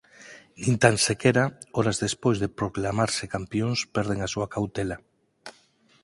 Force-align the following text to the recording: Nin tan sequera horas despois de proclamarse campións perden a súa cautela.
Nin 0.61 0.75
tan 0.83 0.95
sequera 1.05 1.43
horas 1.77 1.97
despois 2.05 2.37
de 2.39 2.53
proclamarse 2.59 3.31
campións 3.35 3.79
perden 3.95 4.19
a 4.21 4.31
súa 4.33 4.47
cautela. 4.55 4.97